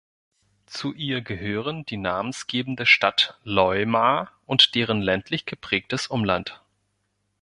[0.65, 6.59] Zu ihr gehören die namensgebende Stadt Loimaa und deren ländlich geprägtes Umland.